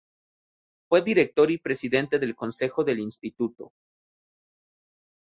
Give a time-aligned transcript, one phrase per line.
[0.89, 3.71] Fue director y presidente del consejo del Instituto.